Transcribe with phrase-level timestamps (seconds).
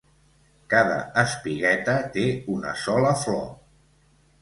[0.73, 0.95] Cada
[1.25, 3.49] espigueta té una sola flor.